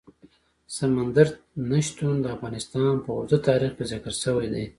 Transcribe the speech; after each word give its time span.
سمندر 0.77 1.27
نه 1.69 1.79
شتون 1.85 2.15
د 2.21 2.25
افغانستان 2.35 2.93
په 3.03 3.09
اوږده 3.15 3.37
تاریخ 3.47 3.71
کې 3.77 3.85
ذکر 3.91 4.13
شوی 4.23 4.47
دی. 4.53 4.65